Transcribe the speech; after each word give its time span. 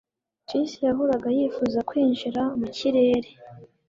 Chris 0.47 0.71
yahoraga 0.87 1.27
yifuza 1.37 1.79
kwinjira 1.89 2.41
mu 2.59 2.67
kirere 2.75 3.29